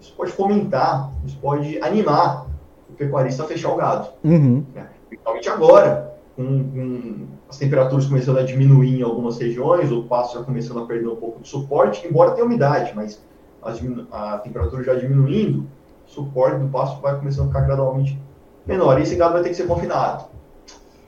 isso 0.00 0.12
pode 0.16 0.32
fomentar, 0.32 1.10
isso 1.24 1.36
pode 1.38 1.80
animar 1.80 2.46
o 2.94 2.96
pecuarista 2.96 3.42
a 3.42 3.46
fechar 3.46 3.72
o 3.72 3.76
gado. 3.76 4.08
Uhum. 4.22 4.64
Né? 4.74 4.86
Principalmente 5.08 5.48
agora, 5.48 6.14
com, 6.36 6.44
com, 6.44 7.26
as 7.48 7.58
temperaturas 7.58 8.06
começando 8.06 8.38
a 8.38 8.42
diminuir 8.42 9.00
em 9.00 9.02
algumas 9.02 9.38
regiões, 9.38 9.92
o 9.92 10.04
pasto 10.04 10.38
já 10.38 10.44
começando 10.44 10.80
a 10.80 10.86
perder 10.86 11.08
um 11.08 11.16
pouco 11.16 11.42
de 11.42 11.48
suporte, 11.48 12.06
embora 12.06 12.32
tenha 12.32 12.46
umidade, 12.46 12.92
mas 12.94 13.22
a, 13.62 14.34
a 14.34 14.38
temperatura 14.38 14.82
já 14.82 14.94
diminuindo, 14.94 15.66
o 16.06 16.10
suporte 16.10 16.58
do 16.58 16.68
pasto 16.68 17.00
vai 17.00 17.16
começando 17.18 17.46
a 17.46 17.48
ficar 17.48 17.60
gradualmente 17.62 18.18
menor. 18.66 18.98
E 18.98 19.02
esse 19.02 19.16
gado 19.16 19.34
vai 19.34 19.42
ter 19.42 19.50
que 19.50 19.54
ser 19.54 19.66
confinado 19.66 20.24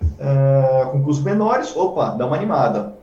uh, 0.03 0.91
com 0.91 1.03
custos 1.03 1.25
menores, 1.25 1.75
opa, 1.77 2.11
dá 2.11 2.27
uma 2.27 2.37
animada. 2.37 2.95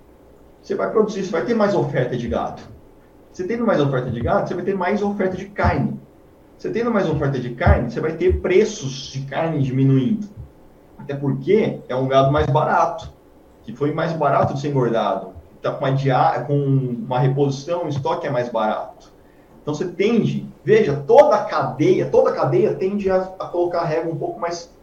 Você 0.62 0.76
vai 0.76 0.90
produzir, 0.90 1.24
você 1.24 1.32
vai 1.32 1.46
ter 1.46 1.54
mais 1.54 1.76
oferta 1.76 2.16
de 2.16 2.28
gado. 2.28 2.62
Você 3.32 3.46
tendo 3.46 3.66
mais 3.66 3.82
oferta 3.82 4.10
de 4.10 4.22
gado, 4.22 4.48
você 4.48 4.54
vai 4.54 4.64
ter 4.64 4.76
mais 4.76 5.02
oferta 5.02 5.36
de 5.36 5.46
carne. 5.46 5.93
Você 6.64 6.70
tendo 6.70 6.92
mais 6.92 7.10
oferta 7.10 7.38
de 7.38 7.50
carne, 7.50 7.92
você 7.92 8.00
vai 8.00 8.14
ter 8.14 8.40
preços 8.40 9.12
de 9.12 9.26
carne 9.26 9.62
diminuindo. 9.62 10.30
Até 10.98 11.14
porque 11.14 11.82
é 11.90 11.94
um 11.94 12.08
gado 12.08 12.32
mais 12.32 12.46
barato, 12.46 13.12
que 13.64 13.76
foi 13.76 13.92
mais 13.92 14.14
barato 14.14 14.54
de 14.54 14.62
ser 14.62 14.70
engordado. 14.70 15.34
Está 15.58 15.74
com, 15.74 16.46
com 16.48 16.56
uma 17.06 17.20
reposição, 17.20 17.84
o 17.84 17.90
estoque 17.90 18.28
é 18.28 18.30
mais 18.30 18.48
barato. 18.48 19.12
Então 19.62 19.76
você 19.76 19.90
tende, 19.90 20.48
veja, 20.64 20.96
toda 21.06 21.36
a 21.36 21.44
cadeia, 21.44 22.06
toda 22.06 22.30
a 22.30 22.34
cadeia 22.34 22.74
tende 22.74 23.12
a, 23.12 23.18
a 23.18 23.46
colocar 23.48 23.82
a 23.82 23.86
régua 23.86 24.14
um 24.14 24.18
pouco 24.18 24.40
mais 24.40 24.74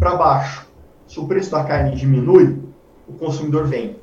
para 0.00 0.16
baixo. 0.16 0.66
Se 1.06 1.20
o 1.20 1.28
preço 1.28 1.52
da 1.52 1.62
carne 1.62 1.94
diminui, 1.94 2.60
o 3.06 3.12
consumidor 3.12 3.68
vem. 3.68 3.96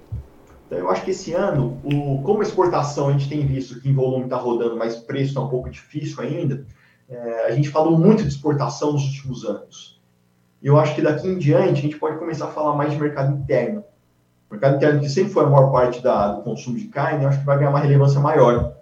Então 0.67 0.79
eu 0.79 0.89
acho 0.89 1.03
que 1.03 1.11
esse 1.11 1.33
ano, 1.33 1.81
o, 1.83 2.21
como 2.21 2.41
exportação 2.41 3.09
a 3.09 3.11
gente 3.11 3.27
tem 3.27 3.45
visto 3.45 3.81
que 3.81 3.89
em 3.89 3.93
volume 3.93 4.23
está 4.23 4.38
rodando, 4.38 4.77
mas 4.77 4.95
preço 4.95 5.31
está 5.31 5.41
um 5.41 5.49
pouco 5.49 5.69
difícil 5.69 6.23
ainda, 6.23 6.65
é, 7.09 7.47
a 7.47 7.51
gente 7.51 7.69
falou 7.69 7.97
muito 7.97 8.21
de 8.21 8.29
exportação 8.29 8.93
nos 8.93 9.03
últimos 9.03 9.43
anos. 9.43 9.99
E 10.61 10.67
eu 10.67 10.77
acho 10.77 10.93
que 10.93 11.01
daqui 11.01 11.27
em 11.27 11.37
diante 11.37 11.79
a 11.79 11.81
gente 11.81 11.97
pode 11.97 12.19
começar 12.19 12.45
a 12.45 12.51
falar 12.51 12.75
mais 12.75 12.91
de 12.91 12.99
mercado 12.99 13.35
interno. 13.35 13.83
O 14.49 14.53
mercado 14.53 14.75
interno, 14.75 14.99
que 14.99 15.09
sempre 15.09 15.31
foi 15.31 15.43
a 15.43 15.49
maior 15.49 15.71
parte 15.71 16.01
da, 16.01 16.33
do 16.33 16.43
consumo 16.43 16.77
de 16.77 16.87
carne, 16.87 17.23
eu 17.23 17.29
acho 17.29 17.39
que 17.39 17.45
vai 17.45 17.57
ganhar 17.57 17.69
uma 17.69 17.79
relevância 17.79 18.19
maior. 18.19 18.73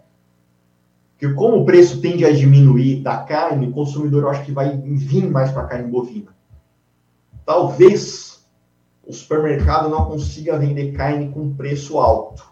Porque 1.11 1.33
como 1.33 1.61
o 1.61 1.65
preço 1.65 2.01
tende 2.01 2.25
a 2.25 2.31
diminuir 2.31 3.01
da 3.01 3.17
carne, 3.17 3.67
o 3.67 3.71
consumidor 3.71 4.23
eu 4.23 4.29
acho 4.29 4.43
que 4.43 4.51
vai 4.51 4.77
vir 4.77 5.29
mais 5.29 5.51
para 5.51 5.63
a 5.63 5.67
carne 5.67 5.89
bovina. 5.89 6.35
Talvez 7.45 8.45
o 9.05 9.13
supermercado 9.13 9.89
não 9.89 10.05
consiga 10.05 10.59
vender 10.59 10.91
carne 10.91 11.29
com 11.29 11.55
preço 11.55 11.97
alto, 11.97 12.45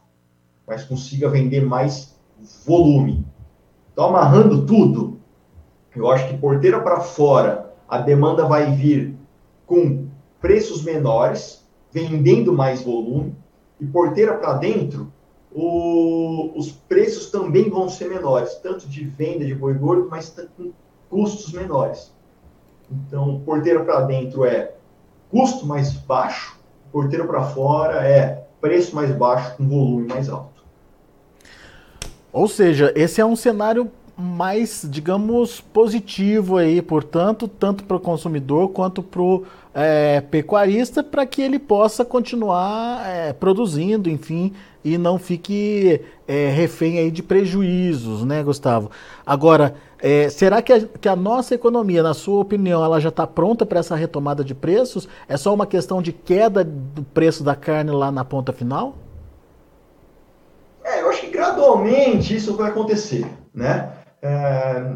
mas 0.65 0.85
consiga 0.85 1.29
vender 1.29 1.65
mais 1.65 2.15
volume. 2.65 3.25
Então, 3.91 4.05
amarrando 4.05 4.65
tudo, 4.65 5.14
eu 5.99 6.09
acho 6.09 6.27
que 6.27 6.37
porteira 6.37 6.79
para 6.79 6.99
fora, 6.99 7.73
a 7.87 7.99
demanda 7.99 8.45
vai 8.45 8.71
vir 8.71 9.15
com 9.65 10.07
preços 10.41 10.83
menores, 10.83 11.65
vendendo 11.91 12.53
mais 12.53 12.81
volume, 12.81 13.35
e 13.79 13.85
porteira 13.85 14.35
para 14.35 14.53
dentro, 14.53 15.11
o, 15.51 16.51
os 16.55 16.71
preços 16.71 17.31
também 17.31 17.69
vão 17.69 17.87
ser 17.89 18.09
menores, 18.09 18.55
tanto 18.55 18.87
de 18.87 19.05
venda 19.05 19.45
de 19.45 19.55
boi 19.55 19.73
gordo, 19.73 20.07
mas 20.09 20.35
com 20.57 20.71
custos 21.09 21.53
menores. 21.53 22.11
Então, 22.91 23.41
porteira 23.45 23.83
para 23.83 24.01
dentro 24.01 24.45
é 24.45 24.73
custo 25.31 25.65
mais 25.65 25.93
baixo, 25.93 26.59
porteira 26.91 27.25
para 27.25 27.43
fora 27.43 28.05
é 28.07 28.45
preço 28.61 28.95
mais 28.95 29.11
baixo 29.11 29.55
com 29.57 29.67
volume 29.67 30.07
mais 30.07 30.29
alto. 30.29 30.63
Ou 32.31 32.47
seja, 32.47 32.91
esse 32.95 33.21
é 33.21 33.25
um 33.25 33.35
cenário 33.35 33.89
mais, 34.17 34.87
digamos, 34.89 35.59
positivo 35.59 36.57
aí, 36.57 36.81
portanto, 36.81 37.47
tanto 37.47 37.83
para 37.83 37.97
o 37.97 37.99
consumidor 37.99 38.69
quanto 38.69 39.03
para 39.03 39.21
o 39.21 39.43
é, 39.73 40.21
pecuarista, 40.21 41.03
para 41.03 41.25
que 41.25 41.41
ele 41.41 41.59
possa 41.59 42.05
continuar 42.05 43.05
é, 43.05 43.33
produzindo, 43.33 44.09
enfim, 44.09 44.53
e 44.85 44.97
não 44.97 45.19
fique 45.19 45.99
é, 46.27 46.47
refém 46.47 46.97
aí 46.97 47.11
de 47.11 47.21
prejuízos, 47.21 48.23
né, 48.23 48.41
Gustavo? 48.41 48.89
Agora, 49.25 49.75
é, 49.99 50.29
será 50.29 50.61
que 50.61 50.71
a, 50.71 50.81
que 50.81 51.09
a, 51.09 51.15
nossa 51.15 51.53
economia, 51.53 52.01
na 52.01 52.13
sua 52.13 52.39
opinião, 52.39 52.85
ela 52.85 53.01
já 53.01 53.09
está 53.09 53.27
pronta 53.27 53.65
para 53.65 53.79
essa 53.79 53.95
retomada 53.95 54.43
de 54.45 54.55
preços? 54.55 55.09
É 55.27 55.35
só 55.35 55.53
uma 55.53 55.65
questão 55.65 56.01
de 56.01 56.13
queda 56.13 56.63
do 56.63 57.03
preço 57.03 57.43
da 57.43 57.55
carne 57.55 57.91
lá 57.91 58.11
na 58.11 58.23
ponta 58.23 58.53
final? 58.53 58.95
É, 60.85 61.01
eu 61.01 61.09
acho 61.09 61.21
que 61.21 61.27
gradualmente 61.27 62.35
isso 62.35 62.55
vai 62.55 62.69
acontecer, 62.69 63.25
né? 63.53 63.91
É, 64.25 64.91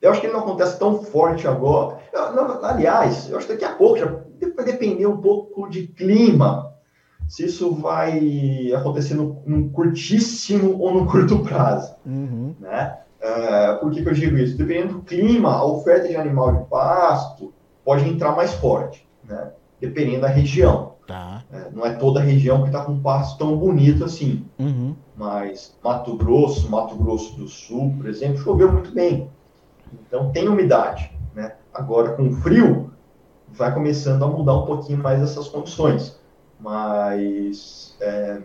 eu 0.00 0.10
acho 0.10 0.20
que 0.20 0.26
ele 0.26 0.32
não 0.32 0.40
acontece 0.40 0.76
tão 0.78 1.02
forte 1.04 1.46
agora. 1.46 1.98
Não, 2.12 2.64
aliás, 2.64 3.30
eu 3.30 3.38
acho 3.38 3.46
que 3.46 3.52
daqui 3.52 3.64
a 3.64 3.74
pouco 3.74 3.98
já 3.98 4.06
vai 4.06 4.64
depender 4.64 5.06
um 5.06 5.18
pouco 5.18 5.68
de 5.68 5.86
clima, 5.86 6.72
se 7.28 7.44
isso 7.44 7.72
vai 7.76 8.72
acontecer 8.72 9.14
no, 9.14 9.40
num 9.46 9.68
curtíssimo 9.70 10.76
ou 10.80 10.92
no 10.92 11.06
curto 11.06 11.38
prazo. 11.40 11.94
Uhum. 12.04 12.54
Né? 12.58 12.98
É, 13.20 13.74
por 13.74 13.92
que, 13.92 14.02
que 14.02 14.08
eu 14.08 14.14
digo 14.14 14.36
isso? 14.36 14.58
Dependendo 14.58 14.94
do 14.94 15.02
clima, 15.02 15.52
a 15.52 15.64
oferta 15.64 16.08
de 16.08 16.16
animal 16.16 16.56
de 16.56 16.64
pasto 16.68 17.54
pode 17.84 18.08
entrar 18.08 18.34
mais 18.34 18.52
forte, 18.54 19.06
né? 19.24 19.52
dependendo 19.80 20.22
da 20.22 20.28
região. 20.28 20.92
Tá. 21.06 21.44
É, 21.52 21.70
não 21.72 21.86
é 21.86 21.92
toda 21.94 22.20
região 22.20 22.62
que 22.62 22.68
está 22.68 22.84
com 22.84 23.00
pasto 23.00 23.38
tão 23.38 23.56
bonito 23.56 24.04
assim. 24.04 24.44
Uhum. 24.58 24.96
Mas 25.22 25.72
Mato 25.84 26.16
Grosso, 26.16 26.68
Mato 26.68 26.96
Grosso 26.96 27.36
do 27.36 27.46
Sul, 27.46 27.94
por 27.96 28.08
exemplo, 28.08 28.38
choveu 28.38 28.72
muito 28.72 28.90
bem. 28.90 29.30
Então 30.04 30.32
tem 30.32 30.48
umidade. 30.48 31.12
Né? 31.32 31.52
Agora, 31.72 32.14
com 32.14 32.32
frio, 32.32 32.90
vai 33.48 33.72
começando 33.72 34.24
a 34.24 34.26
mudar 34.26 34.56
um 34.56 34.66
pouquinho 34.66 34.98
mais 34.98 35.22
essas 35.22 35.46
condições. 35.46 36.18
Mas 36.58 37.94
é, 38.00 38.40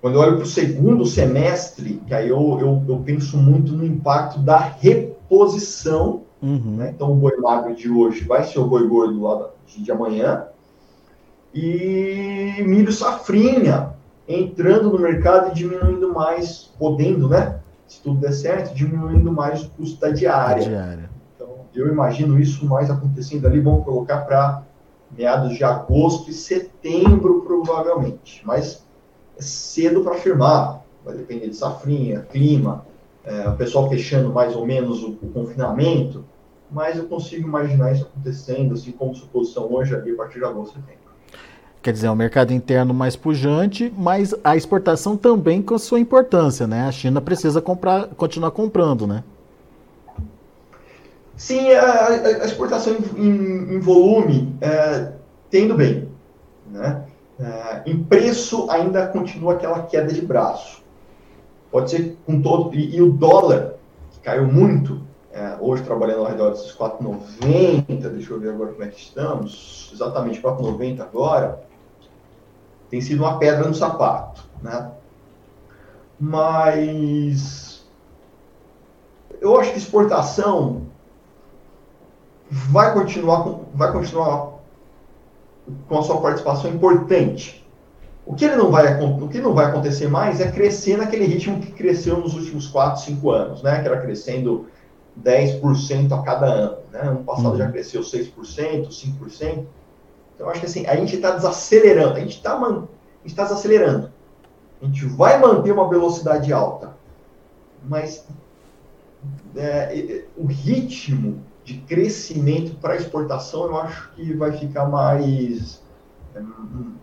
quando 0.00 0.14
eu 0.14 0.22
olho 0.22 0.36
para 0.36 0.44
o 0.44 0.46
segundo 0.46 1.04
semestre, 1.04 2.00
que 2.06 2.14
aí 2.14 2.30
eu, 2.30 2.58
eu, 2.58 2.82
eu, 2.88 3.02
penso 3.04 3.36
muito 3.36 3.72
no 3.72 3.84
impacto 3.84 4.38
da 4.38 4.56
reposição. 4.56 6.22
Uhum. 6.40 6.76
Né? 6.78 6.92
Então, 6.94 7.12
o 7.12 7.14
boi 7.14 7.36
magro 7.36 7.74
de 7.74 7.90
hoje 7.90 8.24
vai 8.24 8.42
ser 8.44 8.58
o 8.58 8.66
boi 8.66 8.88
gordo 8.88 9.20
lá 9.20 9.50
de 9.66 9.92
amanhã 9.92 10.46
e 11.52 12.54
milho 12.66 12.90
safrinha 12.90 13.93
entrando 14.28 14.90
no 14.90 14.98
mercado 14.98 15.50
e 15.50 15.54
diminuindo 15.54 16.12
mais, 16.12 16.72
podendo, 16.78 17.28
né? 17.28 17.60
Se 17.86 18.00
tudo 18.02 18.20
der 18.20 18.32
certo, 18.32 18.74
diminuindo 18.74 19.30
mais 19.30 19.62
o 19.62 19.70
custo 19.70 20.00
da 20.00 20.10
diária. 20.10 20.64
diária. 20.64 21.10
Então, 21.34 21.48
eu 21.74 21.88
imagino 21.88 22.40
isso 22.40 22.66
mais 22.66 22.90
acontecendo 22.90 23.46
ali, 23.46 23.60
vamos 23.60 23.84
colocar 23.84 24.22
para 24.22 24.62
meados 25.16 25.56
de 25.56 25.62
agosto 25.62 26.30
e 26.30 26.32
setembro, 26.32 27.42
provavelmente. 27.42 28.42
Mas 28.44 28.84
é 29.38 29.42
cedo 29.42 30.02
para 30.02 30.14
afirmar, 30.14 30.82
vai 31.04 31.14
depender 31.14 31.48
de 31.48 31.56
safrinha, 31.56 32.20
clima, 32.22 32.84
é, 33.24 33.48
o 33.48 33.56
pessoal 33.56 33.88
fechando 33.88 34.32
mais 34.32 34.56
ou 34.56 34.66
menos 34.66 35.02
o, 35.02 35.10
o 35.10 35.30
confinamento, 35.32 36.24
mas 36.70 36.98
eu 36.98 37.06
consigo 37.06 37.46
imaginar 37.46 37.92
isso 37.92 38.04
acontecendo, 38.04 38.74
assim 38.74 38.92
como 38.92 39.14
suposição 39.14 39.72
hoje, 39.72 39.94
ali, 39.94 40.12
a 40.12 40.16
partir 40.16 40.38
de 40.38 40.44
agosto 40.44 40.78
e 40.78 40.80
setembro. 40.80 41.03
Quer 41.84 41.92
dizer, 41.92 42.06
é 42.06 42.10
um 42.10 42.16
mercado 42.16 42.50
interno 42.50 42.94
mais 42.94 43.14
pujante, 43.14 43.92
mas 43.94 44.34
a 44.42 44.56
exportação 44.56 45.18
também 45.18 45.60
com 45.60 45.76
sua 45.76 46.00
importância, 46.00 46.66
né? 46.66 46.88
A 46.88 46.90
China 46.90 47.20
precisa 47.20 47.60
comprar, 47.60 48.06
continuar 48.16 48.52
comprando, 48.52 49.06
né? 49.06 49.22
Sim, 51.36 51.70
a, 51.72 52.06
a 52.06 52.46
exportação 52.46 52.96
em, 53.18 53.74
em 53.74 53.78
volume 53.80 54.56
é, 54.62 55.12
tendo 55.50 55.74
bem, 55.74 56.08
né? 56.70 57.04
É, 57.38 57.82
em 57.84 58.02
preço 58.02 58.66
ainda 58.70 59.06
continua 59.08 59.52
aquela 59.52 59.82
queda 59.82 60.10
de 60.10 60.22
braço. 60.22 60.82
Pode 61.70 61.90
ser 61.90 62.16
com 62.24 62.40
todo 62.40 62.74
e, 62.74 62.96
e 62.96 63.02
o 63.02 63.12
dólar 63.12 63.74
que 64.10 64.20
caiu 64.20 64.46
muito, 64.46 65.02
é, 65.30 65.58
hoje 65.60 65.82
trabalhando 65.82 66.20
ao 66.20 66.28
redor 66.28 66.52
desses 66.52 66.74
4,90, 66.74 68.08
deixa 68.08 68.32
eu 68.32 68.40
ver 68.40 68.54
agora 68.54 68.72
como 68.72 68.84
é 68.84 68.88
que 68.88 68.98
estamos, 68.98 69.90
exatamente 69.92 70.40
4,90 70.40 71.02
agora 71.02 71.73
tem 72.94 73.00
sido 73.00 73.24
uma 73.24 73.40
pedra 73.40 73.66
no 73.66 73.74
sapato, 73.74 74.44
né? 74.62 74.92
Mas 76.20 77.84
eu 79.40 79.58
acho 79.58 79.72
que 79.72 79.78
exportação 79.78 80.82
vai 82.48 82.94
continuar 82.94 83.42
com, 83.42 83.64
vai 83.74 83.90
continuar 83.90 84.60
com 85.88 85.98
a 85.98 86.02
sua 86.04 86.20
participação 86.20 86.70
importante. 86.70 87.66
O 88.24 88.32
que 88.32 88.44
ele 88.44 88.54
não 88.54 88.70
vai 88.70 89.02
o 89.02 89.28
que 89.28 89.40
não 89.40 89.54
vai 89.54 89.66
acontecer 89.66 90.06
mais 90.06 90.40
é 90.40 90.52
crescer 90.52 90.96
naquele 90.96 91.24
ritmo 91.24 91.58
que 91.60 91.72
cresceu 91.72 92.18
nos 92.18 92.34
últimos 92.34 92.68
4, 92.68 93.02
5 93.02 93.30
anos, 93.30 93.62
né? 93.64 93.82
Que 93.82 93.88
era 93.88 94.00
crescendo 94.00 94.68
10% 95.20 96.12
a 96.12 96.22
cada 96.22 96.46
ano, 96.46 96.76
né? 96.92 97.00
Ano 97.00 97.24
passado 97.24 97.50
uhum. 97.50 97.56
já 97.56 97.72
cresceu 97.72 98.02
6%, 98.02 98.86
5%. 98.88 99.64
Então, 100.34 100.48
acho 100.48 100.60
que 100.60 100.66
assim, 100.66 100.86
a 100.86 100.96
gente 100.96 101.16
está 101.16 101.30
desacelerando, 101.30 102.16
a 102.16 102.20
gente 102.20 102.36
está 102.36 102.58
tá 102.58 103.42
desacelerando. 103.44 104.12
A 104.82 104.86
gente 104.86 105.06
vai 105.06 105.38
manter 105.38 105.72
uma 105.72 105.88
velocidade 105.88 106.52
alta, 106.52 106.94
mas 107.82 108.26
é, 109.56 110.24
o 110.36 110.46
ritmo 110.46 111.40
de 111.64 111.78
crescimento 111.78 112.76
para 112.76 112.96
exportação 112.96 113.64
eu 113.66 113.76
acho 113.78 114.10
que 114.14 114.34
vai 114.34 114.52
ficar 114.52 114.86
mais, 114.86 115.82
é, 116.34 116.42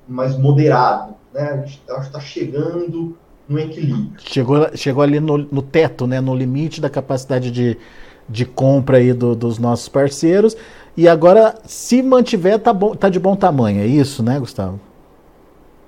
mais 0.08 0.38
moderado. 0.38 1.16
Né? 1.34 1.42
A 1.42 1.58
gente 1.58 1.82
está 1.88 2.20
chegando 2.20 3.18
no 3.48 3.60
equilíbrio. 3.60 4.14
Chegou, 4.20 4.70
chegou 4.76 5.02
ali 5.02 5.20
no, 5.20 5.38
no 5.38 5.62
teto, 5.62 6.06
né? 6.06 6.22
no 6.22 6.36
limite 6.36 6.80
da 6.80 6.90
capacidade 6.90 7.50
de, 7.50 7.78
de 8.30 8.46
compra 8.46 8.98
aí 8.98 9.14
do, 9.14 9.36
dos 9.36 9.58
nossos 9.58 9.90
parceiros. 9.90 10.56
E 10.96 11.08
agora, 11.08 11.56
se 11.66 12.02
mantiver, 12.02 12.60
tá, 12.60 12.74
bom, 12.74 12.96
tá 12.96 13.10
de 13.10 13.20
bom 13.20 13.36
tamanho. 13.36 13.82
É 13.82 13.86
isso, 13.86 14.22
né, 14.22 14.40
Gustavo? 14.40 14.80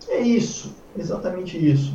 É 0.10 0.22
isso, 0.22 0.74
exatamente 0.98 1.57
isso. 1.57 1.93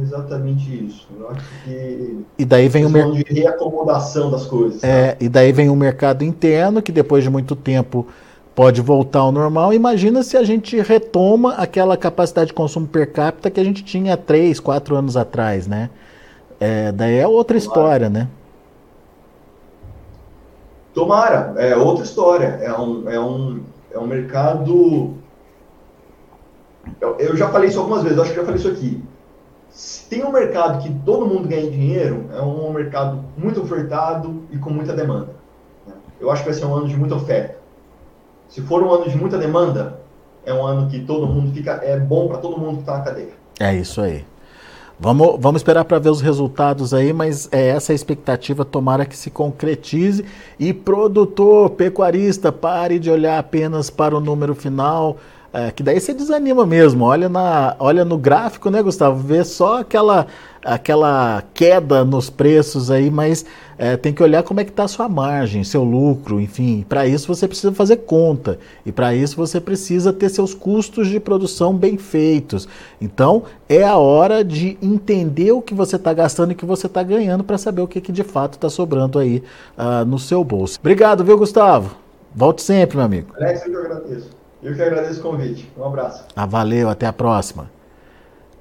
Exatamente 0.00 0.84
isso. 0.86 1.06
Eu 1.18 1.30
acho 1.30 1.44
que 1.64 2.24
e 2.38 2.44
daí 2.44 2.68
vem 2.68 2.84
o 2.84 2.90
mercado 2.90 3.24
de 3.24 3.32
reacomodação 3.32 4.30
das 4.30 4.44
coisas. 4.44 4.82
É, 4.82 5.16
e 5.20 5.28
daí 5.28 5.52
vem 5.52 5.70
o 5.70 5.76
mercado 5.76 6.24
interno 6.24 6.82
que 6.82 6.90
depois 6.90 7.22
de 7.22 7.30
muito 7.30 7.54
tempo 7.54 8.06
pode 8.54 8.80
voltar 8.80 9.20
ao 9.20 9.32
normal. 9.32 9.72
Imagina 9.72 10.22
se 10.22 10.36
a 10.36 10.42
gente 10.42 10.80
retoma 10.80 11.54
aquela 11.54 11.96
capacidade 11.96 12.48
de 12.48 12.54
consumo 12.54 12.86
per 12.86 13.12
capita 13.12 13.50
que 13.50 13.60
a 13.60 13.64
gente 13.64 13.84
tinha 13.84 14.16
três, 14.16 14.58
quatro 14.58 14.96
anos 14.96 15.16
atrás, 15.16 15.66
né? 15.66 15.90
É, 16.58 16.90
daí 16.90 17.16
é 17.16 17.26
outra 17.26 17.56
história, 17.56 18.10
né? 18.10 18.28
Tomara, 20.94 21.54
é 21.56 21.76
outra 21.76 22.04
história. 22.04 22.58
É 22.62 22.72
um, 22.72 23.10
é 23.10 23.20
um, 23.20 23.60
é 23.92 23.98
um 23.98 24.06
mercado. 24.06 25.14
Eu, 27.00 27.16
eu 27.18 27.36
já 27.36 27.48
falei 27.48 27.68
isso 27.68 27.80
algumas 27.80 28.02
vezes, 28.02 28.18
acho 28.18 28.30
que 28.30 28.36
já 28.36 28.44
falei 28.44 28.60
isso 28.60 28.68
aqui. 28.68 29.02
Se 29.70 30.08
tem 30.08 30.24
um 30.24 30.30
mercado 30.30 30.80
que 30.82 30.94
todo 31.04 31.26
mundo 31.26 31.48
ganha 31.48 31.68
dinheiro, 31.68 32.26
é 32.32 32.40
um 32.40 32.72
mercado 32.72 33.24
muito 33.36 33.60
ofertado 33.60 34.44
e 34.52 34.56
com 34.56 34.70
muita 34.70 34.92
demanda. 34.92 35.30
Eu 36.20 36.30
acho 36.30 36.42
que 36.44 36.50
vai 36.50 36.58
ser 36.58 36.64
um 36.64 36.74
ano 36.74 36.86
de 36.86 36.96
muita 36.96 37.16
oferta. 37.16 37.56
Se 38.48 38.60
for 38.62 38.82
um 38.82 38.92
ano 38.92 39.08
de 39.08 39.16
muita 39.16 39.36
demanda, 39.36 40.00
é 40.46 40.54
um 40.54 40.64
ano 40.64 40.88
que 40.88 41.00
todo 41.00 41.26
mundo 41.26 41.52
fica. 41.52 41.72
É 41.82 41.98
bom 41.98 42.28
para 42.28 42.38
todo 42.38 42.56
mundo 42.56 42.76
que 42.76 42.80
está 42.80 42.98
na 42.98 43.04
cadeia. 43.04 43.32
É 43.58 43.74
isso 43.74 44.00
aí. 44.00 44.24
Vamos, 44.98 45.36
vamos 45.40 45.60
esperar 45.60 45.84
para 45.84 45.98
ver 45.98 46.10
os 46.10 46.20
resultados 46.20 46.94
aí, 46.94 47.12
mas 47.12 47.48
é 47.50 47.68
essa 47.68 47.92
a 47.92 47.94
expectativa, 47.94 48.64
tomara 48.64 49.04
que 49.04 49.16
se 49.16 49.28
concretize. 49.28 50.24
E 50.58 50.72
produtor, 50.72 51.70
pecuarista, 51.70 52.52
pare 52.52 52.98
de 52.98 53.10
olhar 53.10 53.38
apenas 53.38 53.90
para 53.90 54.16
o 54.16 54.20
número 54.20 54.54
final, 54.54 55.16
é, 55.54 55.70
que 55.70 55.84
daí 55.84 56.00
você 56.00 56.12
desanima 56.12 56.66
mesmo. 56.66 57.04
Olha, 57.04 57.28
na, 57.28 57.76
olha 57.78 58.04
no 58.04 58.18
gráfico, 58.18 58.70
né, 58.70 58.82
Gustavo? 58.82 59.20
Vê 59.20 59.44
só 59.44 59.78
aquela, 59.78 60.26
aquela 60.64 61.44
queda 61.54 62.04
nos 62.04 62.28
preços 62.28 62.90
aí, 62.90 63.08
mas 63.08 63.46
é, 63.78 63.96
tem 63.96 64.12
que 64.12 64.20
olhar 64.20 64.42
como 64.42 64.58
é 64.58 64.64
que 64.64 64.70
está 64.70 64.82
a 64.82 64.88
sua 64.88 65.08
margem, 65.08 65.62
seu 65.62 65.84
lucro, 65.84 66.40
enfim. 66.40 66.84
Para 66.88 67.06
isso 67.06 67.28
você 67.32 67.46
precisa 67.46 67.72
fazer 67.72 67.98
conta. 67.98 68.58
E 68.84 68.90
para 68.90 69.14
isso 69.14 69.36
você 69.36 69.60
precisa 69.60 70.12
ter 70.12 70.28
seus 70.28 70.54
custos 70.54 71.06
de 71.06 71.20
produção 71.20 71.72
bem 71.72 71.98
feitos. 71.98 72.66
Então 73.00 73.44
é 73.68 73.84
a 73.84 73.96
hora 73.96 74.42
de 74.42 74.76
entender 74.82 75.52
o 75.52 75.62
que 75.62 75.72
você 75.72 75.94
está 75.94 76.12
gastando 76.12 76.50
e 76.50 76.54
o 76.54 76.56
que 76.56 76.66
você 76.66 76.88
está 76.88 77.04
ganhando 77.04 77.44
para 77.44 77.58
saber 77.58 77.80
o 77.80 77.86
que, 77.86 78.00
que 78.00 78.10
de 78.10 78.24
fato 78.24 78.54
está 78.54 78.68
sobrando 78.68 79.20
aí 79.20 79.40
uh, 79.78 80.04
no 80.04 80.18
seu 80.18 80.42
bolso. 80.42 80.80
Obrigado, 80.80 81.22
viu, 81.22 81.38
Gustavo? 81.38 81.94
Volte 82.34 82.60
sempre, 82.60 82.96
meu 82.96 83.06
amigo. 83.06 83.28
Alex, 83.38 83.64
eu 83.68 83.78
agradeço. 83.78 84.43
Eu 84.64 84.74
que 84.74 84.80
agradeço 84.80 85.20
o 85.20 85.22
convite. 85.22 85.70
Um 85.76 85.84
abraço. 85.84 86.24
Ah, 86.34 86.46
valeu, 86.46 86.88
até 86.88 87.06
a 87.06 87.12
próxima. 87.12 87.70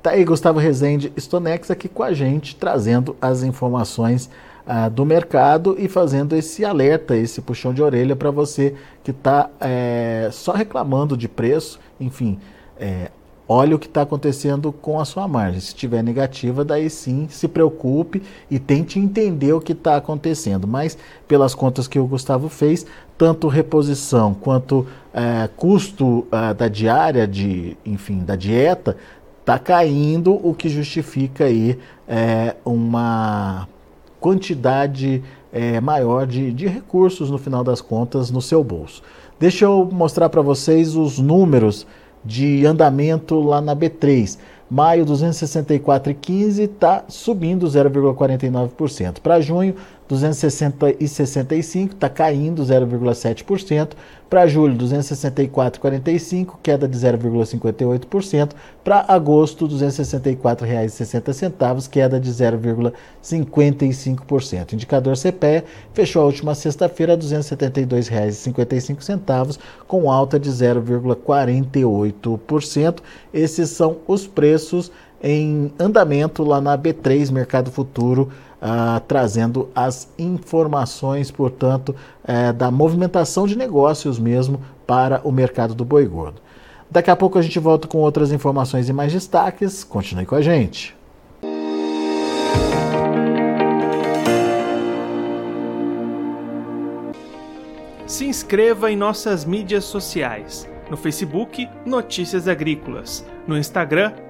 Tá 0.01 0.11
aí 0.11 0.25
Gustavo 0.25 0.59
Rezende 0.59 1.13
Stonex 1.17 1.71
aqui 1.71 1.87
com 1.87 2.03
a 2.03 2.11
gente, 2.11 2.57
trazendo 2.57 3.15
as 3.21 3.41
informações 3.41 4.29
ah, 4.67 4.89
do 4.89 5.05
mercado 5.05 5.77
e 5.79 5.87
fazendo 5.87 6.35
esse 6.35 6.65
alerta, 6.65 7.15
esse 7.15 7.41
puxão 7.41 7.73
de 7.73 7.81
orelha 7.81 8.17
para 8.17 8.29
você 8.29 8.75
que 9.01 9.11
está 9.11 9.49
é, 9.61 10.27
só 10.29 10.51
reclamando 10.51 11.15
de 11.15 11.29
preço, 11.29 11.79
enfim, 11.97 12.37
é, 12.77 13.09
olhe 13.47 13.73
o 13.73 13.79
que 13.79 13.87
está 13.87 14.01
acontecendo 14.03 14.71
com 14.71 14.99
a 14.99 15.05
sua 15.05 15.27
margem. 15.27 15.59
Se 15.59 15.67
estiver 15.67 16.03
negativa, 16.03 16.63
daí 16.63 16.89
sim 16.89 17.27
se 17.29 17.47
preocupe 17.47 18.21
e 18.49 18.59
tente 18.59 18.99
entender 18.99 19.53
o 19.53 19.61
que 19.61 19.73
está 19.73 19.97
acontecendo. 19.97 20.67
Mas 20.67 20.97
pelas 21.27 21.53
contas 21.53 21.87
que 21.87 21.99
o 21.99 22.07
Gustavo 22.07 22.49
fez, 22.49 22.85
tanto 23.17 23.47
reposição 23.47 24.33
quanto 24.33 24.85
é, 25.13 25.49
custo 25.55 26.25
é, 26.31 26.53
da 26.53 26.67
diária, 26.67 27.27
de, 27.27 27.77
enfim, 27.85 28.19
da 28.19 28.35
dieta, 28.35 28.97
está 29.39 29.59
caindo, 29.59 30.33
o 30.33 30.53
que 30.53 30.69
justifica 30.69 31.45
aí 31.45 31.77
é, 32.07 32.55
uma 32.63 33.67
quantidade 34.19 35.21
é, 35.51 35.81
maior 35.81 36.25
de, 36.25 36.51
de 36.53 36.65
recursos 36.65 37.29
no 37.29 37.37
final 37.37 37.61
das 37.61 37.81
contas 37.81 38.31
no 38.31 38.41
seu 38.41 38.63
bolso. 38.63 39.03
Deixa 39.37 39.65
eu 39.65 39.87
mostrar 39.91 40.29
para 40.29 40.41
vocês 40.41 40.95
os 40.95 41.19
números 41.19 41.85
de 42.23 42.65
andamento 42.65 43.39
lá 43.39 43.61
na 43.61 43.75
B3. 43.75 44.37
Maio 44.69 45.05
264,15 45.05 46.59
está 46.59 47.03
subindo 47.07 47.67
0,49%. 47.67 49.19
Para 49.19 49.39
junho 49.39 49.75
260,65 50.09 51.93
está 51.93 52.09
caindo 52.09 52.63
0,7%. 52.63 53.91
Para 54.29 54.45
julho, 54.47 54.77
264,45, 54.77 56.55
queda 56.63 56.87
de 56.87 56.97
0,58%. 56.97 58.51
Para 58.83 59.05
agosto, 59.07 59.67
R$ 59.67 59.75
264,60, 59.75 61.87
queda 61.87 62.19
de 62.19 62.31
0,55%. 62.31 64.73
Indicador 64.73 65.15
CPE 65.15 65.63
fechou 65.93 66.23
a 66.23 66.25
última 66.25 66.55
sexta-feira 66.55 67.13
a 67.13 67.15
R$ 67.15 67.21
272,55, 67.21 69.59
com 69.87 70.09
alta 70.09 70.39
de 70.39 70.49
0,48%. 70.49 73.01
Esses 73.31 73.69
são 73.69 73.97
os 74.07 74.25
preços 74.25 74.91
em 75.23 75.71
andamento 75.79 76.43
lá 76.43 76.59
na 76.59 76.77
B3 76.77 77.31
Mercado 77.31 77.71
Futuro 77.71 78.29
uh, 78.63 78.99
trazendo 79.07 79.69
as 79.73 80.07
informações, 80.19 81.31
portanto, 81.31 81.95
uh, 82.23 82.53
da 82.53 82.69
movimentação 82.69 83.47
de 83.47 83.57
negócios 83.57 84.19
mesmo 84.19 84.61
para 84.85 85.21
o 85.23 85.31
mercado 85.31 85.73
do 85.73 85.85
boi 85.85 86.05
gordo. 86.05 86.41
Daqui 86.89 87.09
a 87.09 87.15
pouco 87.15 87.39
a 87.39 87.41
gente 87.41 87.57
volta 87.57 87.87
com 87.87 87.97
outras 87.99 88.31
informações 88.31 88.87
e 88.87 88.93
mais 88.93 89.11
destaques. 89.11 89.83
Continue 89.83 90.25
com 90.25 90.35
a 90.35 90.41
gente. 90.41 90.95
Se 98.05 98.25
inscreva 98.25 98.91
em 98.91 98.95
nossas 98.95 99.43
mídias 99.43 99.85
sociais. 99.85 100.69
No 100.87 100.95
Facebook, 100.95 101.67
Notícias 101.83 102.47
Agrícolas. 102.47 103.25
No 103.47 103.57
Instagram, 103.57 104.13